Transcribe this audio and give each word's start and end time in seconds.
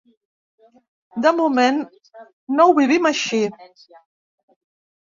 De 1.25 1.33
moment, 1.41 1.79
no 2.57 2.67
ho 2.69 2.75
vivim 2.81 3.13
així. 3.13 3.45